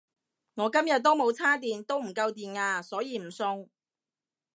[0.55, 3.69] 我今日都冇叉電都唔夠電呀所以唔送